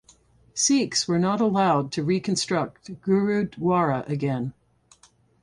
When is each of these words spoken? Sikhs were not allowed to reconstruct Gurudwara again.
Sikhs 0.55 1.07
were 1.07 1.19
not 1.19 1.41
allowed 1.41 1.91
to 1.91 2.01
reconstruct 2.03 2.89
Gurudwara 3.03 4.03
again. 4.09 4.55